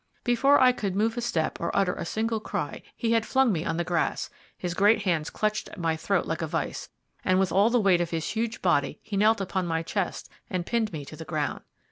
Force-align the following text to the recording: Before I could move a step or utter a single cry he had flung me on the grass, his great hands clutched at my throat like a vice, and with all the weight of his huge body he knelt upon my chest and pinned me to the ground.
Before 0.23 0.59
I 0.59 0.71
could 0.71 0.95
move 0.95 1.15
a 1.15 1.21
step 1.21 1.59
or 1.61 1.69
utter 1.77 1.93
a 1.93 2.05
single 2.05 2.39
cry 2.39 2.81
he 2.95 3.11
had 3.11 3.23
flung 3.23 3.51
me 3.53 3.63
on 3.63 3.77
the 3.77 3.83
grass, 3.83 4.31
his 4.57 4.73
great 4.73 5.03
hands 5.03 5.29
clutched 5.29 5.69
at 5.69 5.77
my 5.77 5.95
throat 5.95 6.25
like 6.25 6.41
a 6.41 6.47
vice, 6.47 6.89
and 7.23 7.39
with 7.39 7.51
all 7.51 7.69
the 7.69 7.79
weight 7.79 8.01
of 8.01 8.09
his 8.09 8.29
huge 8.29 8.63
body 8.63 8.99
he 9.03 9.15
knelt 9.15 9.39
upon 9.39 9.67
my 9.67 9.83
chest 9.83 10.27
and 10.49 10.65
pinned 10.65 10.91
me 10.91 11.05
to 11.05 11.15
the 11.15 11.23
ground. 11.23 11.61